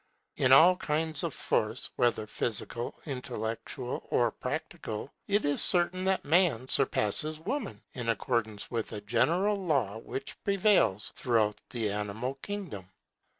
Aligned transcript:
In 0.37 0.51
all 0.51 0.77
kinds 0.77 1.21
of 1.23 1.31
force, 1.31 1.91
whether 1.95 2.25
physical, 2.25 2.95
intellectual, 3.05 4.01
or 4.09 4.31
practical, 4.31 5.11
it 5.27 5.45
is 5.45 5.61
certain 5.61 6.05
that 6.05 6.25
Man 6.25 6.67
surpasses 6.67 7.39
Woman, 7.39 7.83
in 7.93 8.09
accordance 8.09 8.71
with 8.71 8.91
a 8.93 9.01
general 9.01 9.63
law 9.63 9.99
which 9.99 10.43
prevails 10.43 11.13
throughout 11.15 11.61
the 11.69 11.91
animal 11.91 12.33
kingdom. 12.41 12.89